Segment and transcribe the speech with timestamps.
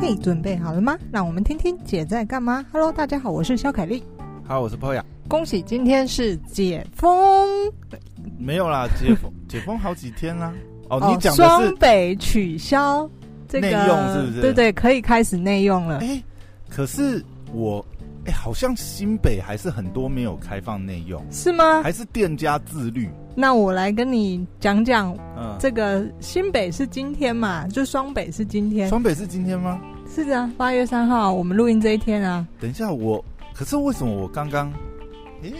[0.00, 0.98] 嘿，准备好了吗？
[1.12, 2.64] 让我们听听姐在干嘛。
[2.72, 4.02] Hello，大家好，我是肖凯丽。
[4.46, 5.02] 好，我是 Poya。
[5.28, 7.46] 恭喜今天是解封。
[8.38, 10.54] 没有啦，解封解封好几天啦。
[10.88, 13.08] 哦， 哦，你讲的是双北取消
[13.46, 14.40] 这个内用是不是？
[14.40, 15.98] 对对，可以开始内用了。
[15.98, 16.22] 哎，
[16.70, 17.22] 可是
[17.52, 17.84] 我
[18.24, 21.82] 哎，好像新北还是很多没有开放内用，是吗？
[21.82, 23.06] 还是店家自律？
[23.36, 27.66] 那我来跟你讲讲，嗯，这个新北是今天嘛？
[27.68, 28.88] 就双北是今天？
[28.88, 29.78] 双北是今天吗？
[30.12, 32.44] 是的，八月三号，我们录音这一天啊。
[32.60, 33.24] 等一下，我
[33.54, 34.70] 可是为什么我刚刚，
[35.42, 35.52] 哎，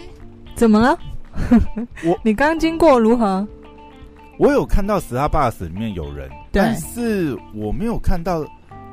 [0.57, 0.99] 怎么了？
[2.05, 3.47] 我 你刚经过如何？
[4.39, 8.45] 我有看到 Starbucks 里面有人，但是我没有看到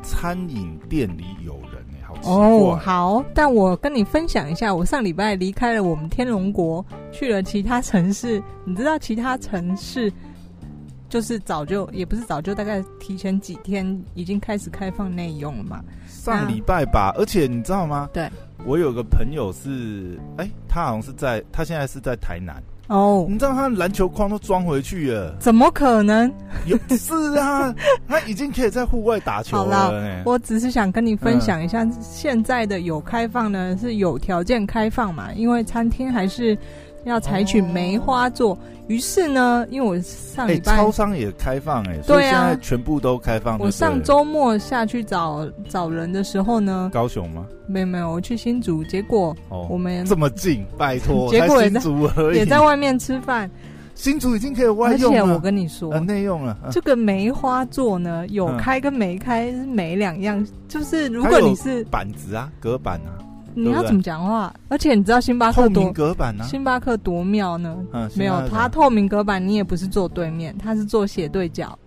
[0.03, 2.33] 餐饮店里有人哎、欸，好奇怪。
[2.33, 8.41] 哦，好，但我跟你分享一下，我上礼拜离开了我们天龙国，去了其他城市。
[8.63, 10.13] 你知道其他城市？
[11.09, 15.81] 就是早就也不是早就，大概提前几天已经开始开放内用了嘛。
[16.07, 18.09] 上礼拜吧，而且你知道吗？
[18.11, 18.29] 对，
[18.65, 22.61] 我有个朋友是，哎、欸，他好像是在，他现在是在台南。
[22.87, 25.35] 哦，你知道他篮球框都装回去了？
[25.39, 26.31] 怎么可能？
[26.65, 27.73] 有是啊，
[28.07, 30.23] 他已经可以在户外打球了、欸。
[30.25, 36.57] 我只是想跟你分享一下，现在的有开放呢，是有条件开放嘛，因为餐厅还是。
[37.07, 43.57] 要采取梅花座，于、哦、是呢，因为我上礼拜、欸、超商也开放哎、欸，所以现在全部都开放。
[43.59, 47.45] 我上周末下去找找人的时候呢，高雄吗？
[47.67, 49.35] 没有没有，我去新竹，结果
[49.69, 53.49] 我们、哦、这么近，拜托， 结果也在新竹而已，也在外面吃饭。
[53.95, 56.55] 新竹已经可以外用了，而且我跟你说，内、呃、用了。
[56.71, 63.17] 这个梅花座呢，有开跟没开是没两样，就是如果你是板子啊，隔板啊。
[63.57, 64.53] 你要怎么讲话？
[64.69, 66.43] 而且你知道星巴克多透明隔板呢？
[66.43, 67.75] 星巴克多妙呢？
[67.91, 71.77] 嗯，没有，它透明隔板，你也不是坐对面，它是坐斜对角。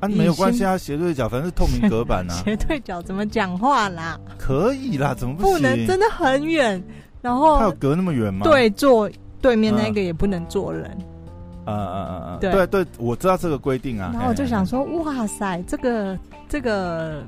[0.00, 2.32] 啊，没有关系啊，斜对角，反正是透明隔板啊。
[2.42, 4.18] 斜对角怎么讲话啦？
[4.38, 5.86] 可以啦，怎么不，不能？
[5.86, 6.82] 真的很远，
[7.20, 8.44] 然后它有隔那么远吗？
[8.44, 9.10] 对，坐
[9.42, 10.90] 对面那个也不能坐人。
[11.66, 14.10] 嗯嗯嗯嗯，对对，我知道这个规定啊。
[14.14, 17.22] 然后我就想说，哇塞，这个这个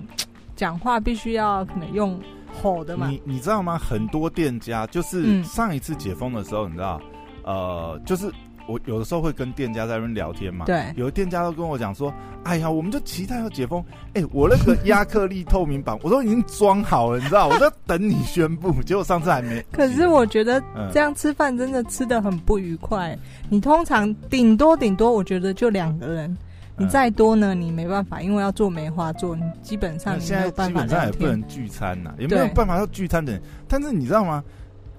[0.57, 2.19] 讲话必须要可能用。
[2.61, 3.79] 好的嘛，你你知道吗？
[3.79, 7.01] 很多店家就是上一次解封的时候，你知道，
[7.45, 8.31] 嗯、呃，就是
[8.69, 10.67] 我有的时候会跟店家在那边聊天嘛。
[10.67, 12.13] 对，有的店家都跟我讲说
[12.45, 13.83] ：“哎呀，我们就期待要解封。
[14.15, 18.73] 哎、欸，我那个亚克力透明板我都已经装好了，你知道， 我在等你宣布。
[18.83, 19.61] 结果上次还没。
[19.73, 23.19] 可是我觉得这样吃饭真的吃的很不愉快。
[23.49, 26.37] 你通常顶多顶多，我觉得就两个人。”
[26.79, 30.19] 你再多呢，你没办法，因为要做梅花座，你基本上。
[30.19, 33.43] 现在基本上也不能聚餐呐，也没有办法要聚餐的人。
[33.69, 34.43] 但是你知道吗？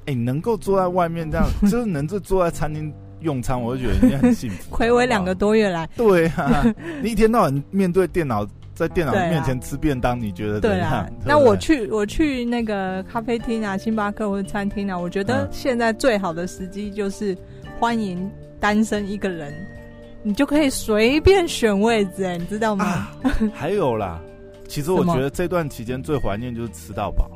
[0.05, 4.75] 哎、欸，能够坐在外面这样，就是能够坐在餐厅用餐，我就觉得人家很幸福。
[4.77, 6.63] 睽违两个多月来，对啊，
[7.01, 8.45] 你一天到晚面对电脑，
[8.75, 10.89] 在电脑面前吃便当，你觉得怎么样？
[10.91, 11.09] 对啊。
[11.25, 17.35] 那我去我去那个咖啡厅啊、星巴克或者餐厅啊，我觉得现在最好的时机就是
[17.79, 18.29] 欢迎
[18.59, 19.53] 单身一个人。
[20.23, 22.85] 你就可以随便选位置，哎，你知道吗？
[22.85, 23.11] 啊、
[23.53, 24.19] 还有啦，
[24.67, 27.29] 其实我觉得这段期间最怀念就是吃到饱。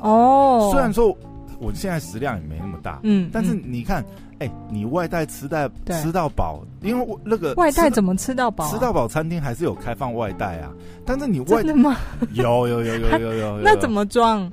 [0.00, 1.14] 哦，虽然说
[1.60, 4.02] 我现在食量也没那么大，嗯，但是你看，
[4.38, 5.68] 哎、欸，你外带吃带
[6.02, 8.70] 吃到饱，因为那个外带怎么吃到饱、啊？
[8.70, 10.72] 吃到饱餐厅还是有开放外带啊，
[11.04, 11.96] 但是你外真的吗？
[12.32, 14.50] 有有有有有有，那怎么装？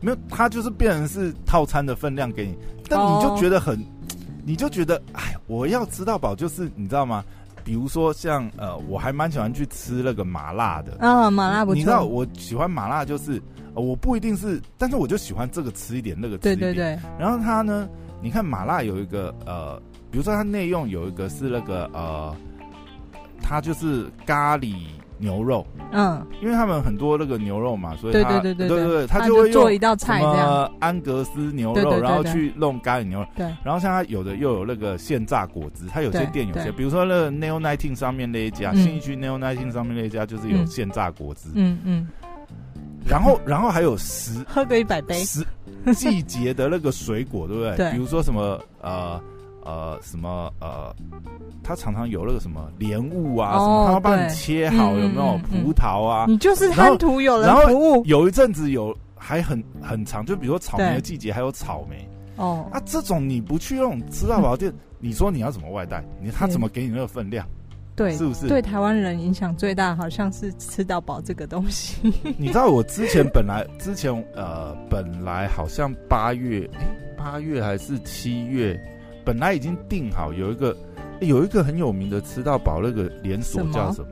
[0.00, 2.56] 没有，它就是变成是套餐的分量给你，
[2.88, 3.76] 但你就觉得很。
[3.76, 3.84] 哦
[4.48, 7.22] 你就觉得，哎，我要吃到饱，就是你知道吗？
[7.62, 11.74] 比如说像呃，我还蛮喜欢去吃那个麻辣的啊，麻辣不错。
[11.74, 13.32] 你知道我喜欢麻辣，就是、
[13.74, 16.58] 呃、我不一定是，但是我就喜欢这个吃一点，那个吃一点。
[16.58, 16.98] 对对对。
[17.18, 17.86] 然后它呢，
[18.22, 19.76] 你看麻辣有一个呃，
[20.10, 22.34] 比如说它内用有一个是那个呃，
[23.42, 24.74] 它就是咖喱。
[25.18, 33.46] 牛肉，嗯，因为他们很多那个牛肉嘛，所以他对对对对对，他就会做一道菜，这样安格斯牛肉，然后去弄咖喱牛肉，对。
[33.62, 42.08] 然后像他有的又有那个现榨果汁，他有些店有些，比如说那个 Neo Nineteen 上面那一家，新义区 Neo Nineteen 上面那一家就是有现榨果汁，嗯嗯。
[43.06, 45.44] 然后然后还有十 喝个一百杯十
[45.94, 47.76] 季节的那个水果，对不对？
[47.78, 47.90] 对。
[47.92, 49.20] 比如说什么呃。
[49.68, 50.94] 呃，什么呃，
[51.62, 56.24] 他常常有那个什么莲雾啊，哦、什么他要帮你切好，有没有、嗯、葡萄啊？
[56.26, 57.92] 你就是贪图有人服务。
[57.92, 62.66] 然后有一阵子有还很很长，就比如说草莓的季节，还有草莓哦。
[62.72, 66.02] 啊，这种你不去那种吃到饱店，你说你要怎么外带？
[66.18, 67.46] 你他怎么给你那个分量？
[67.94, 68.48] 对，是不是？
[68.48, 72.10] 对台湾人影响最大，好像是吃到饱这个东西。
[72.38, 76.66] 你知道我之前本来之前呃本来好像八月
[77.18, 78.80] 八月还是七月。
[79.28, 80.74] 本来已经定好有一个
[81.20, 84.08] 有一个很有名的吃到饱那个连锁叫什么？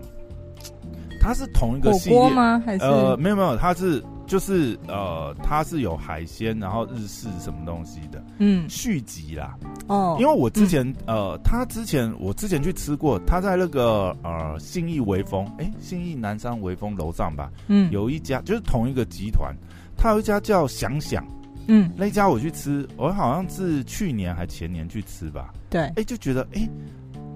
[1.23, 2.31] 它是同一个系列。
[2.35, 2.63] 吗？
[2.67, 2.85] 还是？
[2.85, 9.57] 呃，没有没有，它是就是呃，它是有海鲜，然后日式什么东西的，嗯，续集啦。
[9.87, 19.57] 哦，因为我之前、嗯、呃，他之前我之前去吃过，他在那个呃信义微风，哎，信义南山微风楼上吧，嗯，有一家就是同一个集团，
[19.97, 21.27] 他有一家叫想想，
[21.69, 26.69] 嗯，那一家我去吃，我好像是去年还前年去吃吧，对，哎，就觉得哎，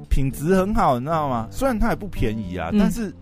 [0.08, 1.48] 品质很好，你知道吗？
[1.50, 3.14] 虽然它也不便宜啊，嗯、但是。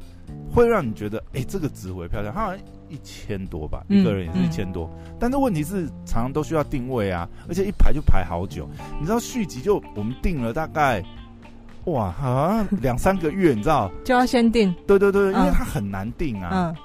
[0.51, 4.91] 会让你觉得，哎、欸，这个值回票价，它好像一千多吧，一个人也是一千多。
[5.19, 8.69] 但是问题是，常常都需要定位啊，而且一排就排好久。
[8.99, 11.03] 你知道续集就我们定了大概，
[11.85, 14.75] 哇，好像两三个月，你知道就要先定。
[14.87, 16.51] 对对对，因为它很难定啊。
[16.53, 16.77] 嗯。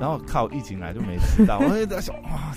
[0.00, 2.52] 然后靠疫情来就没吃到，我就在想，哇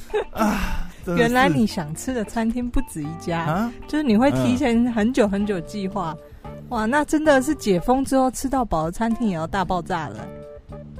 [0.32, 0.88] 啊！
[1.16, 6.16] 原来你想吃的餐厅不止一家啊，就是你会提前很久很久计划。
[6.68, 10.24] 哇，那真的是解封之后吃到饱的餐厅也要大爆炸了。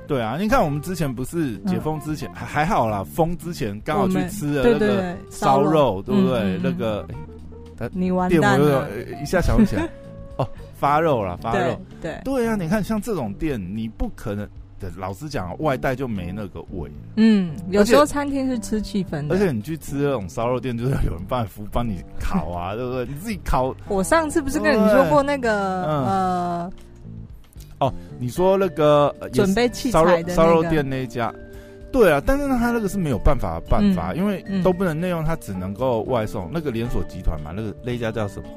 [0.09, 6.59] 对啊，你看我们之前不是解封之前、嗯、还还好啦，封之前刚好去吃了那个烧肉，对不对？
[6.62, 7.06] 那个，
[7.79, 8.88] 欸、你完蛋了，
[9.23, 9.88] 一下想不起来。
[10.37, 11.81] 哦，发肉了，发肉。
[12.03, 14.49] 对对，对啊，你看像这种店，你不可能。
[14.96, 16.90] 老实讲，外带就没那个味。
[17.17, 23.05] 嗯，有时候餐厅是吃气氛的，而且你去吃那种烧肉店，就是要有人帮你服帮你烤啊， 对不对？
[23.06, 23.75] 你自己烤。
[23.88, 26.73] 我上次不是跟你说过那个呃，
[27.81, 31.32] 哦，你说那个准备器材的烧肉店那一家，
[31.90, 36.50] 对啊，但是他那个是没有办法的办法，因为都不能内用，他只能够外送。
[36.52, 38.49] 那个连锁集团嘛，那个那家叫什么？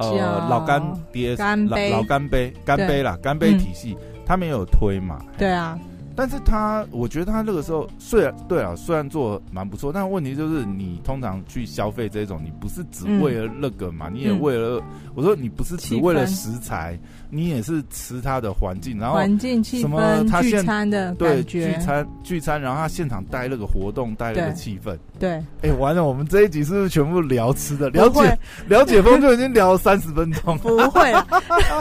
[0.00, 0.82] 呃，老干
[1.12, 3.96] 爹，老老干杯，干杯啦，干杯体系。
[4.26, 5.24] 他没有推嘛？
[5.38, 5.78] 对啊，
[6.16, 16.98] 但是他我觉得他那个时候虽然对啊，虽然做蛮不错，但问题就是你通常去消费这种，你不是只为了那个嘛，嗯、你也为了、嗯、我说你不是只为了食材，
[17.34, 24.96] 你也是吃他的环境，然后环境气氛、他聚餐的对聚餐聚餐，然后他现场带了个活动，带了个气氛。
[25.18, 27.90] 对，哎，完了，我们这一集是不是全部聊吃的？
[27.90, 28.38] 了解
[28.68, 31.26] 了解风就已经聊了三十分钟， 不会啊，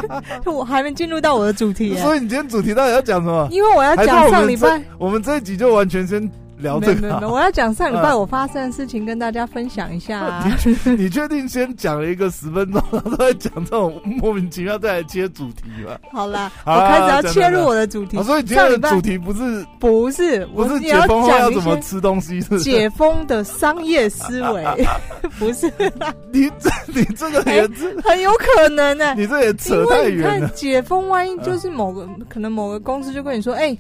[0.46, 1.96] 我还没进入到我的主题。
[1.98, 3.48] 所以你今天主题到底要讲什么？
[3.52, 6.30] 因为我要讲上礼拜，我们这一集就完全先。
[6.58, 10.58] 聊这个，我要讲上礼拜我发生的事情，跟大家分享一下啊。
[10.98, 15.98] 你确定先讲了一个十分钟，然后再讲这种莫名其妙再来切主题吗？
[16.12, 18.22] 好啦，我开始要切入我的主题。
[18.24, 24.66] 所以今天的主题不是不是不是解封后要怎么吃东西，是解封的商业思维，
[25.40, 25.72] 不是？
[26.32, 29.14] 你这你这个也是很有可能呢。
[29.16, 33.76] 你这也扯太远看解封，万一就是某个可能某个公司就跟你说，哎。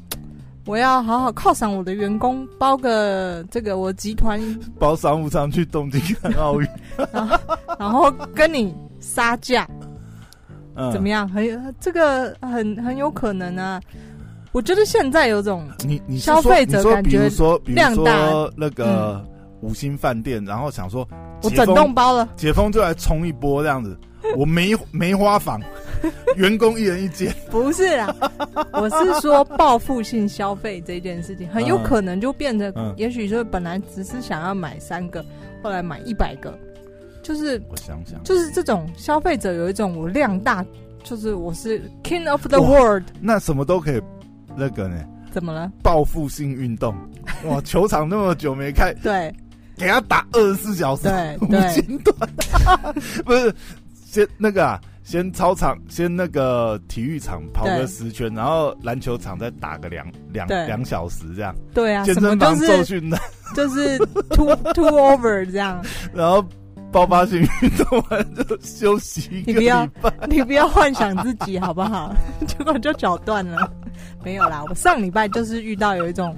[0.65, 4.39] 我要好好犒赏我的员工，包个这个我集团
[4.79, 6.67] 包商务舱去东京看奥运，
[7.77, 9.67] 然后跟你杀价，
[10.75, 11.27] 嗯，怎么样？
[11.27, 13.81] 很这个很很有可能啊。
[14.53, 19.25] 我觉得现在有种你你消费者感觉说，比如说那个
[19.61, 21.07] 五星饭店，然后想说
[21.41, 23.97] 我整栋包了，解封就来冲一波这样子。
[24.35, 25.61] 我梅梅花房，
[26.35, 27.33] 员工一人一间。
[27.49, 28.15] 不是啊，
[28.71, 35.23] 我是说报复性消费这件事情，很有可能就变成，也许说本来只是想要买三个，
[35.61, 36.57] 后来买一百个，
[37.21, 40.65] 就是我想想，就是这种消费者有一种我量大，
[41.03, 44.01] 就是我是 king of the world，那什么都可以
[44.55, 45.03] 那个呢？
[45.31, 45.71] 怎么了？
[45.81, 46.95] 报复性运动，
[47.45, 49.33] 哇，球场那么久没开，对，
[49.75, 52.15] 给他打二十四小时，对，无间断，
[53.25, 53.53] 不是。
[54.13, 61.55] 先那个啊，先操场，先那个体育场跑个十圈，然后篮球场再打个两两两小时这样。
[61.73, 63.17] 对啊，健身房受训的，
[63.55, 63.97] 就是
[64.29, 65.83] two two over 这样。
[66.13, 66.45] 然后
[66.91, 69.81] 爆发性运动完就休息一个礼拜。
[69.81, 72.13] 你不要，你不要幻想自己好不好？
[72.45, 73.67] 结果就脚断了。
[74.23, 76.37] 没有啦，我上礼拜就是遇到有一种。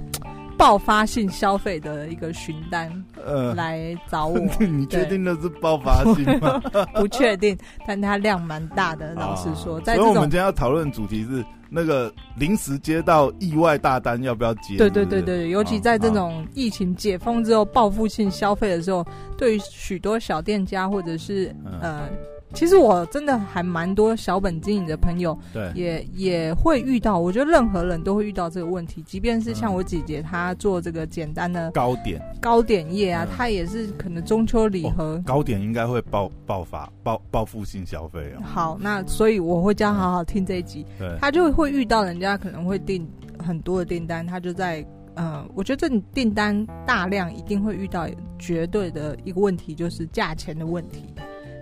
[0.56, 2.90] 爆发性消费的一个询单，
[3.24, 4.38] 呃，来找我。
[4.58, 6.60] 你确定那是爆发性吗？
[6.94, 9.14] 不确定，但它量蛮大的。
[9.14, 14.76] 老实说，在所以我们今天要讨论主题是那个临时接到意外大单要不要接？
[14.78, 19.04] 对对对对，尤其在这种疫情解封之后，报复性消费的时候，
[19.36, 22.08] 对于许多小店家或者是呃。
[22.56, 27.18] 其实我真的还蛮多小本经营的朋友，对，也也会遇到。
[27.18, 38.42] 我觉得任何人都会遇到这个问题，即便是像我姐姐，她做这个简单的糕点糕点业啊，她也是可能中秋礼盒糕点应该会爆爆发报报复性消费哦。
[38.42, 43.06] 好，那所以我会这样好好听这一集，对，他就会遇到人家可能会订
[43.38, 44.82] 很多的订单，她就在
[45.14, 48.08] 呃，我觉得这订单大量一定会遇到
[48.38, 51.04] 绝对的一个问题，就是价钱的问题。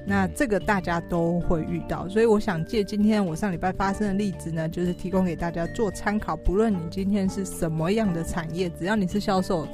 [0.07, 6.37] 那这个大家都会遇到，所以我想借今天我上礼拜发生的例子呢，就是提供给大家做参考。
[6.37, 9.67] 不论你今天是什么样的产业，只要你是销售，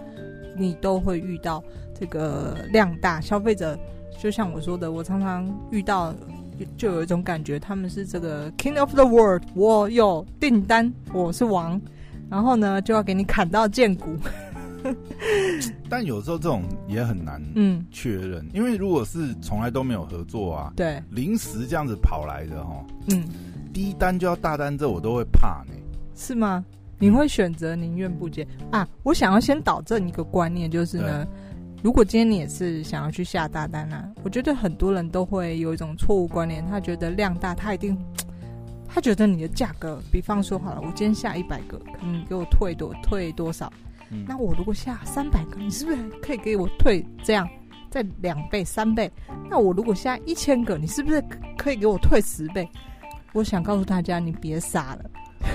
[0.57, 1.63] 你都会遇到
[1.99, 3.77] 这个量大消费者。
[4.21, 6.15] 就像我说的，我常常遇到，
[6.77, 11.81] 就有一种感觉，他们是这个 King of the World，我有订单，我是王，
[12.31, 14.15] 然后呢就要给你砍到剑骨。
[15.89, 23.25] 但有时候这种也很难嗯确认，嗯，因为如果是从来都没有合作啊，对，临时这样子跑来的哦，嗯，
[23.73, 25.75] 第一单就要大单，这我都会怕呢。
[26.15, 26.65] 是吗？
[26.99, 28.87] 你会选择宁愿不接啊？
[29.03, 31.27] 我想要先导正一个观念，就是呢，
[31.83, 37.97] 如果今天你也是想要去下大单啊，我觉得很多人都会有一种错误观念，他觉得量大，他一定，
[38.87, 43.73] 他觉得你的价格，比方说好了，我今天下一百个，可能你给我退多退多少？
[44.11, 47.49] 嗯、那我如果下三百个，你是不是可以给我退这样
[47.90, 49.11] 再两倍、三倍？
[49.49, 51.23] 那我如果下一千个，你是不是
[51.57, 52.69] 可以给我退十倍？
[53.33, 55.11] 我想告诉大家，你别傻了。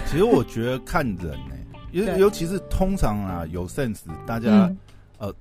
[0.07, 1.55] 其实我觉得看人呢、
[1.91, 4.77] 欸，尤尤其是通常啊有 sense，大家、嗯、
[5.19, 5.35] 呃，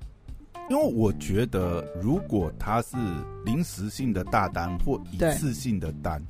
[0.69, 2.97] 因为我觉得如果他是
[3.45, 6.21] 临时性的大单或一次性的单，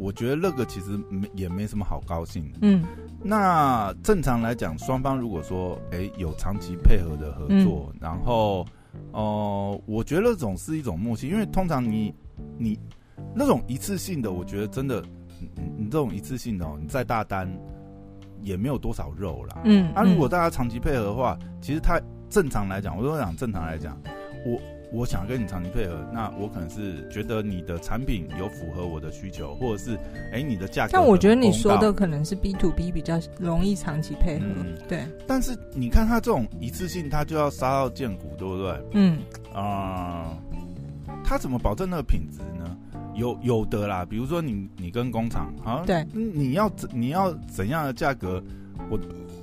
[0.00, 2.58] 我觉得那个其实没也没什么好高兴的。
[2.62, 2.84] 嗯。
[3.22, 8.66] 那正常来讲，双方如果说哎、欸、有长期配合的合作，嗯、然后
[9.12, 12.14] 哦、呃，我觉得那种是一种默契，因为通常你
[12.56, 12.78] 你
[13.34, 15.02] 那种一次性的，我觉得真的
[15.38, 17.46] 你你这种一次性的哦，你再大单
[18.40, 19.60] 也没有多少肉啦。
[19.64, 23.96] 嗯，那、啊、如果大家长期配合的话，其实它正常来讲，我都讲正常来讲，
[24.46, 24.58] 我。
[24.92, 29.94] 我想跟你长期配合，那我可能是觉得你的产品有符合我的需求，或者是
[30.32, 30.90] 哎、欸、你的价格。
[30.92, 35.04] 但我觉得你说的可能是 B to B 比较容易长期配合，嗯、对。
[35.26, 38.82] 但是你看他这种一次性，他就要杀到见骨，对不对？
[38.94, 39.18] 嗯
[39.54, 40.36] 啊、
[41.06, 42.76] 呃，他怎么保证那个品质呢？
[43.14, 48.42] 有有的啦，比如说你你跟工厂啊，对，你要怎你要怎样的价格，
[48.90, 48.98] 我。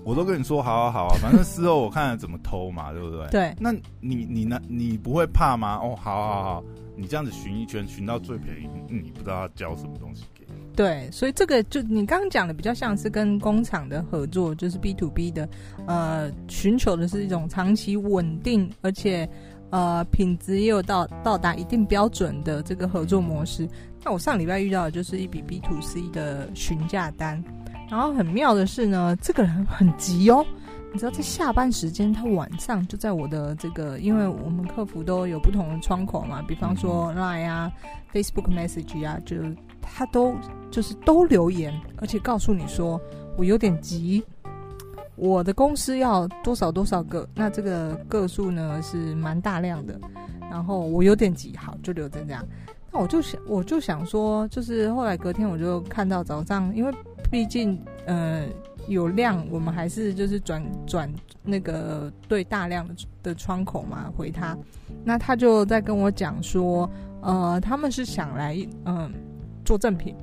[0.08, 3.28] 我都跟你说，好好好啊，反正事后我看怎么偷嘛， 对不对？
[3.30, 3.54] 对。
[3.60, 4.58] 那你你呢？
[4.70, 5.82] 你不会怕吗？
[5.84, 6.64] 哦，好好好，
[6.96, 10.54] 你这样子寻一圈，寻到最便宜，你不知道他交什么东西给你。
[10.78, 15.50] 对，所以这个就你刚刚讲的比较像是跟工厂的合作，就是 B to B 的，
[15.88, 19.30] 呃，寻求的是一种长期稳定，而且
[19.72, 23.68] 呃品质也有到到达一定标准的这个合作模式。
[24.06, 27.44] 那我上礼拜遇到的就是一笔 B to C 的询价单。
[27.90, 30.46] 然后很妙的是呢，这个人很急哦。
[30.94, 37.72] 你知道，在下班时间，他晚上就在我的这个，因为我们客服都有不同的窗口嘛，比方说 Line 啊、
[38.14, 39.36] Facebook Message 啊，就
[39.82, 40.34] 他都
[40.72, 43.00] 就是都留言，而且告诉你说
[43.38, 44.24] 我有点急，
[45.16, 50.00] 我的公司要多少多少个，那这个个数呢是蛮大量的，
[50.50, 52.44] 然后我有点急，好，就留着这样。
[52.92, 56.94] 那我就想，我就想说，就是后来隔天我就看到早上，因为。
[57.30, 58.46] 毕竟，呃，
[58.88, 64.58] 有量，我们还是就是转转那个对大量的的窗口嘛，回他。
[65.04, 66.90] 那他就在跟我讲说，
[67.22, 68.56] 呃，他们是想来，
[68.86, 69.12] 嗯、呃，
[69.66, 70.16] 做赠品。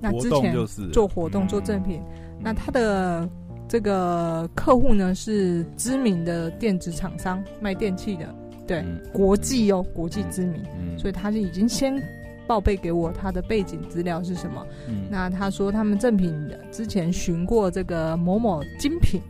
[0.00, 0.54] 那之前
[0.92, 2.02] 做活动做赠品，
[2.40, 3.28] 那他的
[3.68, 8.34] 这个客户呢是知名的电子厂商，卖电器的，
[8.66, 10.62] 对，国际哦，国际知名，
[10.96, 12.00] 所以他是已经先。
[12.48, 14.66] 报备给我他的背景资料是什么？
[14.88, 16.34] 嗯，那他说他们正品
[16.72, 19.20] 之前寻过这个某某精品，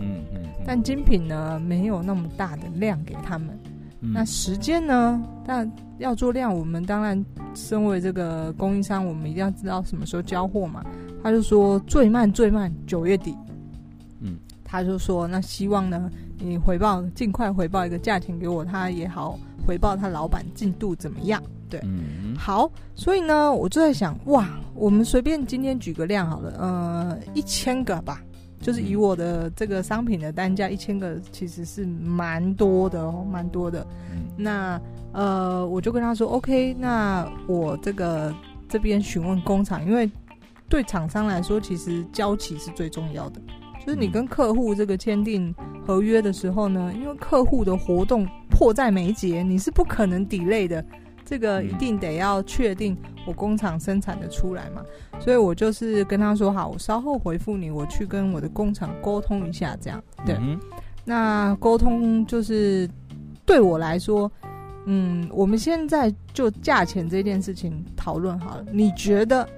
[0.00, 3.56] 嗯嗯，但精品呢没有那么大的量给他们。
[4.00, 5.22] 嗯、那时间呢？
[5.46, 7.24] 但要做量，我们当然
[7.54, 10.84] 身为这个供应商，我们一定要知道什么时候交货嘛。
[11.22, 13.36] 他就说最慢最慢九月底。
[14.20, 21.40] 嗯，他就说那希望呢你回报尽快回报一个价钱给我，他也好回报他老板进度怎么样。
[21.72, 28.20] 对，嗯，好，所以呢，我就在想，哇，我们随便今天举个量好了，呃，一千个吧，
[28.60, 33.86] 就是以我的这个商品的单价，一千个其实是蛮多的哦，蛮多的。
[34.12, 34.78] 嗯，那
[35.12, 38.34] 呃，我就跟他说，OK，那我这个
[38.68, 40.10] 这边询问工厂，因为
[40.68, 43.40] 对厂商来说，其实交期是最重要的，
[43.82, 45.54] 就是你跟客户这个签订
[45.86, 50.84] 合约的时候呢，因为客户的活动迫在眉睫，你是不可能 delay 的。
[51.24, 54.82] 这个一定得要确定我工厂生产的出来嘛，
[55.20, 60.36] 所以我就是跟他说好，我稍后回复你，我去跟我的工厂沟通一下，这样对。
[60.40, 60.58] 嗯、
[61.04, 62.88] 那沟通就是
[63.46, 64.30] 对我来说，
[64.86, 68.64] 嗯，我们现在就价钱这件事情讨论好了。
[68.72, 69.48] 你觉得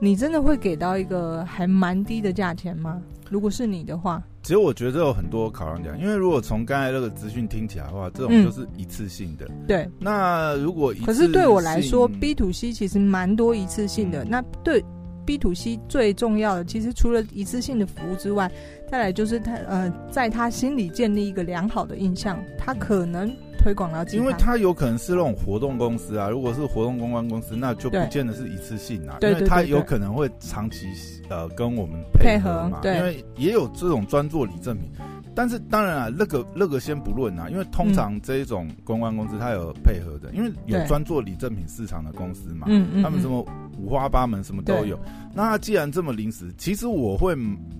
[0.00, 3.00] 你真的会给到一个还蛮低的价钱吗？
[3.34, 9.44] 如果是你的话，其实我觉得有很多考量点，因为如果从刚才那个资讯听起来的话，这种就是一次性的。
[9.46, 14.22] 嗯、对，那如果一次可是对我来说，B to C 其实蛮多一次性的。
[14.22, 14.84] 嗯、那对
[15.26, 18.48] B to C 最重要的，其实除了一次性的服务之外，
[18.88, 23.34] 再来就是他呃，在他心里建立一个良好的印象，他可能。
[23.64, 30.86] 推广到，因为它有可能是那种活动公司啊，如果是活动公关公司，那就不见得是一次性啊，因为它有可能会长期
[31.30, 34.90] 呃跟我们配合嘛，因为也有这种专做礼赠品，
[35.34, 43.42] 但是当然啊，那个那个先不论啊，因为通常这一种公关公司它有配合的，因为有专做礼赠品市场的公司嘛，嗯嗯，他们什么
[43.78, 44.98] 五花八门什么都有，
[45.34, 47.36] 那他既然这么临时，其实我会。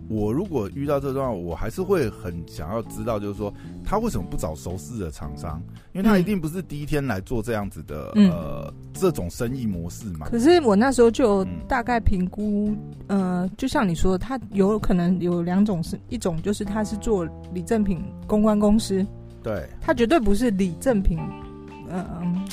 [0.06, 5.62] 我如果遇到这状况，我还是会很想要知道，就是说他为什么不找熟识的厂商？
[5.94, 10.28] 因为他一定不是第一天来做这样子的、嗯、呃这种生意模式嘛。
[10.28, 19.04] 可是我那时候就大概评估，嗯、呃，就像你说的，他有可能有两种，是一种就是他是做礼赠品公关公司，
[19.42, 21.18] 对，他绝对不是礼赠品，
[21.88, 22.44] 嗯、呃、嗯。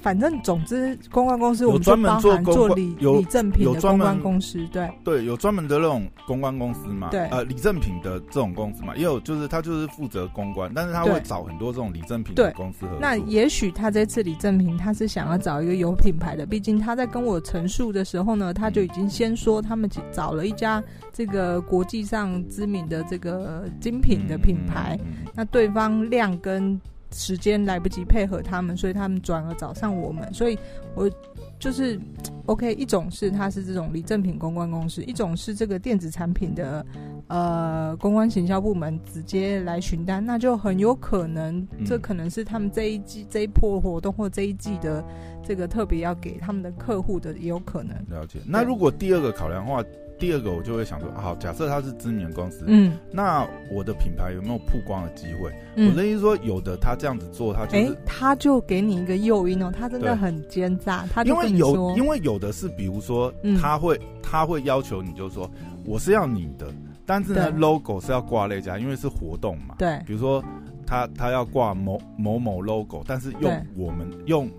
[0.00, 4.88] 反正总之，公关公司我们专门做做礼礼赠品的公关公司，对。
[5.04, 12.98] 对，有专门的那种公关公司嘛，对，呃，礼赠品的这种公司嘛，也有就是他就是负责公关，但是他会找很多这种礼赠品的公司合作。
[13.00, 26.80] 那也许他这次礼赠品他是想要找一个有品牌的，毕竟他在跟我陈述的时候呢，他就已经先说他们找了一家这个国际上知名的这个精品的品牌，嗯嗯嗯、那对方量跟。
[27.10, 30.32] 时间来不及配合他们，所以他们转而找上我们。
[30.32, 30.58] 所以，
[30.94, 31.10] 我
[31.58, 31.98] 就是
[32.46, 32.72] OK。
[32.74, 36.84] 一种是他是这种礼赠品公关公司，一种是这个电子产品的
[37.26, 45.04] 呃公关行销部门直接来询单，那就很有可能，这可能是他们这一季、这一波活动或这一季的
[45.42, 47.96] 这个特别要给他们的客户的，也有可能。
[48.10, 48.38] 了解。
[48.46, 49.82] 那如果第二个考量的话。
[50.18, 55.52] 第二个，我就会想说，好，假设他是知名公司，嗯，那我的品牌有没有曝光的机会？
[55.76, 65.48] 嗯、我的意思说，有的，他这样子做，他就他就给你一个诱因哦，他真的很奸诈，他就因为有，因为有的是，比如说，他会，嗯、他会要求你，就是说，
[65.84, 66.66] 我是要你的，
[67.06, 70.42] 但是呢，logo 是要挂那家，因为是活动嘛，对，比如说
[70.84, 74.50] 他他要挂某某某 logo，但是用我们用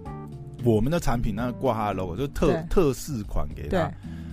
[0.63, 3.91] 我们的产品，那挂他的 logo，就特特试款给他。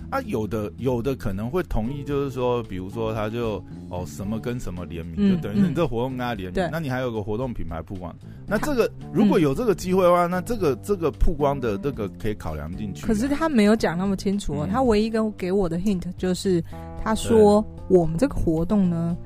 [0.09, 8.15] 啊，有的有的可能会同意，就是说，比如说，他就哦什么跟什么联名，嗯、就等于是你这个活动跟他联名，嗯、那你还有个活动品牌曝光，
[8.47, 13.05] 那这个如果有这个机会的话，嗯、那这个这个曝光的这个可以考量进去。
[13.05, 16.63] 可是他没有讲那么清楚哦，嗯、他唯一跟给我的 hint 就是，
[17.03, 19.17] 他说我们这个活动呢。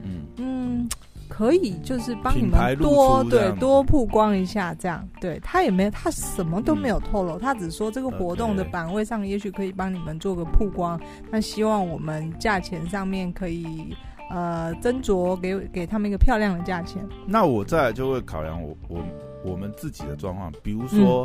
[1.34, 11.00] 可以，就是帮你们多对多曝光一下，这样对他也没有，他什么都没有透露，嗯、他只说这个活动的版位上，也许可以帮你们做个曝光。
[11.32, 13.96] 那希望我们价钱上面可以
[14.30, 17.02] 呃斟酌给给他们一个漂亮的价钱。
[17.26, 19.02] 那我再来就会考量我我
[19.46, 21.22] 我们自己的状况，比如说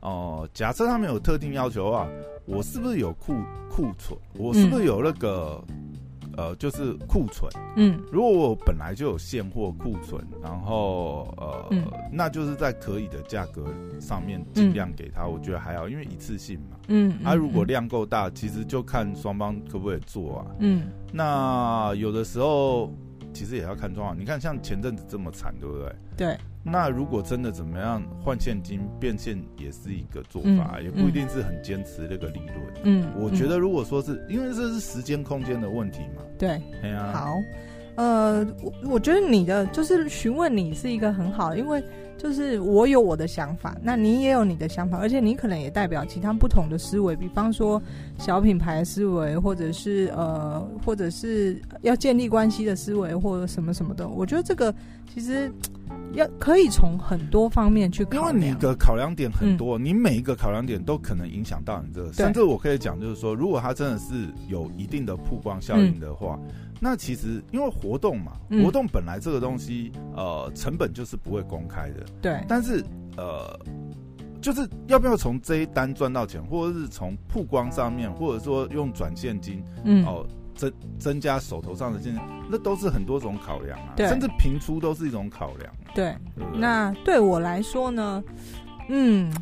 [0.00, 2.06] 哦、嗯呃，假设他们有特定要求的话，
[2.44, 3.34] 我是不是有库
[3.70, 4.16] 库存？
[4.34, 5.64] 我是不是有那个？
[5.70, 5.82] 嗯
[6.36, 13.64] 呃，就是库存，嗯，如果我本来就有现货库存，然后呃，嗯、那就是在可以的价格
[14.00, 22.92] 上面尽量给他，嗯、我觉得还好，因为一次性嘛，嗯，他、啊、如果量够大，其实就看双方可不可以做啊，嗯，那有的时候。
[23.32, 25.94] 其实也要看状况，你看像前阵子这么惨，对不对？
[26.16, 26.38] 对。
[26.66, 32.72] 那如果真的怎么样换现金变现，也是一个做法，嗯、也不一定是很坚持那个理论。
[32.82, 33.06] 嗯。
[33.16, 36.22] 我觉得如果说是、嗯、因为这是时间空间的问题嘛。
[36.38, 36.60] 对。
[36.82, 37.12] 对啊。
[37.14, 37.34] 好。
[37.94, 41.82] 呃，我我觉得你的就是询问你是一个很好，因为。
[42.18, 47.80] 就是我有我的想法，那你也有你的想法，而且你可能也代表其他不同的思维，比方说
[48.18, 54.08] 小品牌的思维，或者是呃，或者是要建立关系的思维，或者什么什么的。
[54.08, 54.74] 我觉得这个
[55.12, 55.52] 其实
[56.14, 62.12] 要可以从很多方面去考量，因为你的考量点很多，嗯、你每一个考量点都可能影响到你这个。
[62.12, 66.38] 甚至我可以讲，就是说，如果它真的是有一定的曝光效应的话。
[66.42, 72.04] 嗯那其实因为活动嘛，嗯、活动本来这个东西，呃，成本就是不会公开的。
[72.20, 72.38] 对。
[72.46, 72.84] 但是
[73.16, 73.58] 呃，
[74.42, 83.92] 就是要不要从这一单赚到钱，或者是从曝光上面，或者说用转现金，嗯，哦、呃，增增加手头上的现金，那都是很多种考量啊。
[83.96, 84.08] 对。
[84.08, 85.72] 甚至评出都是一种考量。
[85.94, 86.16] 对。
[86.34, 88.22] 对对，那对我来说呢，
[88.88, 89.32] 嗯，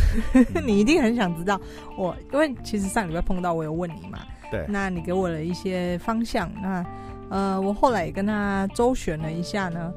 [0.64, 1.60] 你一定很想知道
[1.98, 4.18] 我，因为其实上礼拜碰到我有问你嘛。
[4.50, 6.84] 对，那你给我了一些方向，那
[7.30, 9.90] 呃，我后来也跟他周旋了一下呢，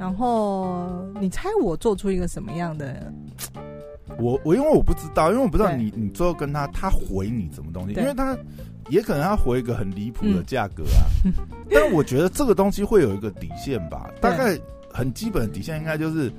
[0.00, 3.12] 然后你猜我做出一个什么样的？
[4.18, 8.36] 我我因为我不知道，因为我不知道你你最后跟他他回你什么东西，因为他
[8.90, 11.06] 也可能他回一个很离谱的价格啊。
[11.24, 11.32] 嗯、
[11.70, 14.58] 但我觉得这个东西会有一个底线吧，大概
[14.92, 16.32] 很基本的底线应该就是。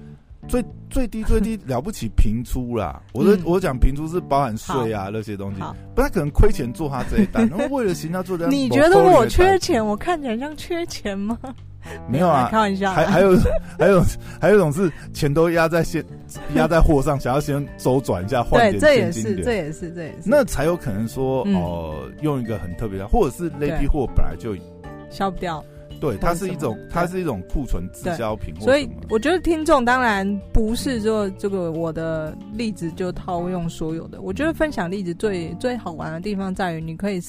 [0.48, 5.62] 最最低最低了不起平出啦， 我的、嗯、我讲平出是包含税啊那些东西，
[5.94, 8.48] 不太可能亏钱做他这一单，然后为了行他做这。
[8.50, 9.86] 你觉得我缺钱？
[9.86, 11.38] 我看起来像缺钱吗？
[12.08, 12.92] 没有啊，开玩笑。
[12.92, 13.38] 还还有
[13.78, 14.04] 还有
[14.40, 16.04] 还有一种是钱都压在先
[16.56, 24.56] 压在货上，想要先周转一下换点这也是，这也是这也是那才有可能说哦、嗯呃，用一个很特别的，或者是那批货本来就
[25.10, 25.64] 消不掉。
[26.02, 28.54] 对，它是一种，它是一种库存滞销品。
[28.60, 34.20] 所以我觉得听众当然不是说这个我的例子就套用所有的。
[34.20, 37.22] 我觉得分享例子最最好玩的地方在于，你可以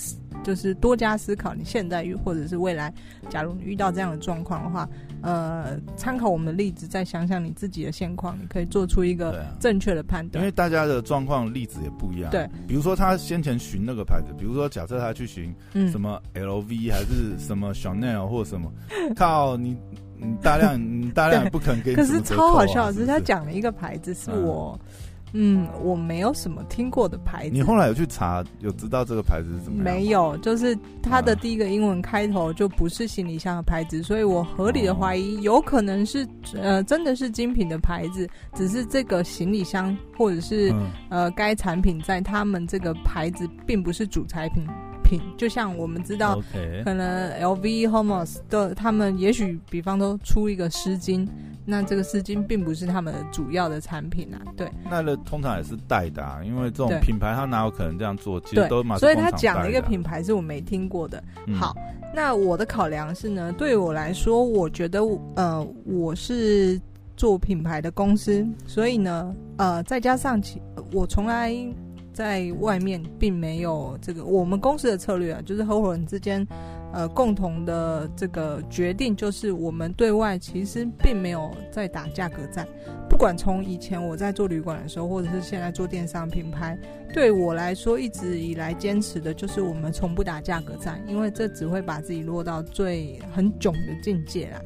[0.43, 2.93] 就是多加思考，你现在遇或者是未来，
[3.29, 4.89] 假如你遇到这样的状况的话。
[5.23, 10.43] 呃，参考我们的例子，再想想你自己的现况，你可以做出一个正确的判断。
[10.43, 12.31] 因为大家的状况例子也不一样。
[12.31, 15.55] 对，比如说他先前寻那个牌子，比如说假设他去寻
[15.91, 18.73] 什么 LV 还是什么 Chanel 或什么，
[19.15, 19.77] 靠你，
[20.17, 21.95] 你大量你大量不肯给。
[21.97, 24.79] 可是超好笑的是，他讲了一个牌子是我。
[24.83, 24.89] 嗯
[25.33, 27.51] 嗯，我没有什么听过的牌子。
[27.53, 29.83] 你后来有去查，有知道这个牌子是什么？
[29.83, 44.66] 没有，就是它的第一个英文开头就不是行李箱的牌子，所以我合理的怀疑，有可能是呃，真的是精品的牌子，只是这个行李箱或者是、嗯、呃该产品在他们这个牌子并不是主产品
[45.12, 46.40] 品，就像我们知道.
[46.85, 51.29] 可能 LV、Hermes 的他们也许比方都出一个丝巾。
[51.64, 54.68] 那这个丝巾并不是他们的主要的产品啊，对。
[54.90, 58.40] 那的通常也是代的啊，因为这种品牌它哪有可能这样做？
[58.40, 61.22] 其实都马、啊、所以他讲的一个品牌是我没听过的。
[61.46, 61.77] 嗯、好，
[62.14, 65.01] 那我的考量是呢，对我来说，我觉得
[65.37, 66.81] 呃，我是
[67.16, 70.61] 做品牌的公司，所以呢，呃，再加上其
[70.92, 71.55] 我从来
[72.12, 76.46] 在外面并没有这个我们公司的策略啊，就是合伙人之间。
[76.94, 82.68] 呃，共同的这个决定就是，我们对外其实并没有在打价格战。
[83.09, 86.79] 不管从以前我在做旅馆的时候，或者是现在做电商品牌，
[87.14, 94.61] 对我来说一直以来坚持的就是，我们从不打价格战，因为这只会把自己落到最很囧的境界啦。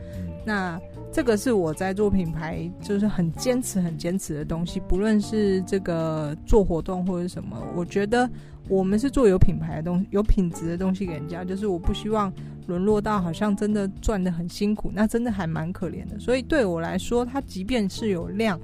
[0.45, 0.81] 那
[1.13, 4.81] 这个是我在做品牌，就是很坚持、很坚持的东西。
[4.81, 8.29] 不论是这个做活动或者什么，我觉得。
[8.69, 12.33] 我们是做有品牌的东西，有品质的东西给人家，就是我不希望
[12.67, 16.19] 沦落到好像真的赚得很辛苦，那真的还蛮可怜的。
[16.19, 18.61] 所以对我来说，他即便是有量，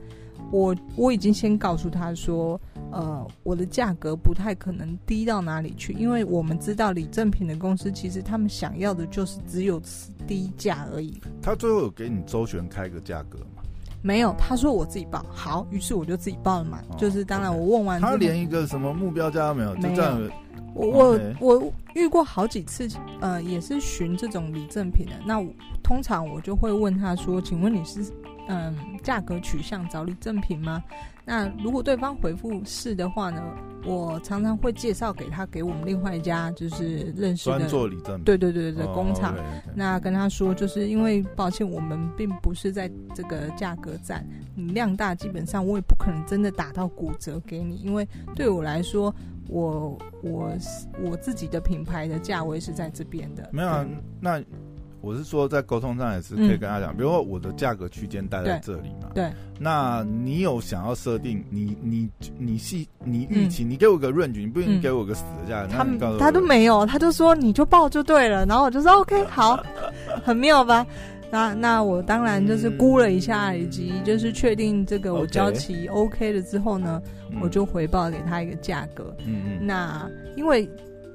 [0.51, 2.61] 我我已经先告诉他说，
[2.93, 9.81] 呃，我的价格不太可能低到哪里去，因为我们知道李正品的公司其实他们想要的就是只有
[10.27, 11.21] 低价而已。
[11.41, 13.63] 他最后有给你周旋开个价格吗？
[14.03, 16.83] 没有，他说我自己报好，于是我就自己报了嘛。
[16.91, 20.31] 哦、就是当然我问完，他连一个什么目标价都没有，没有。
[20.75, 22.89] 我我我遇过好几次，
[23.21, 25.13] 呃，也是寻这种礼赠品的。
[25.27, 25.47] 那我
[25.83, 28.03] 通常我就会问他说：“请问你是
[28.49, 30.83] 嗯价格取向找你赠品吗？”
[31.25, 33.41] 那如果对方回复是的话呢，
[33.87, 39.37] 我常常会介绍给他，给我们另外一家就是认识的专做礼赠品，对对对对工厂。
[39.73, 44.27] 那跟他说，就是因为抱歉，我们并不是在这个价格战，
[44.57, 49.15] 你量大，基本上我也不可能真的打到骨折给你，因为对我来说，
[49.47, 50.53] 我我
[51.05, 53.49] 我自己的品牌的价位是在这边的。
[53.53, 53.87] 没有啊，
[54.21, 54.43] 那。
[55.03, 59.09] 我是说，在沟通上也是可以跟他讲，嗯、比如说我的价格区间待在这里嘛。
[59.13, 59.29] 对。
[59.59, 65.73] 那你有想要设定你你你细你预期，你给我个 range，你不一定给我个死的价格。
[65.73, 68.47] 他、嗯、他都没有，他就说你就报就对了。
[68.47, 69.61] 然后我就说 OK 好，
[70.25, 70.87] 很妙吧？
[71.33, 79.13] 那那我当然就是估了一下，嗯、以及就是确定这个我交期 OK 了之后呢，嗯、我就回报给他一个价格。
[79.27, 79.67] 嗯嗯。
[79.67, 80.69] 那因为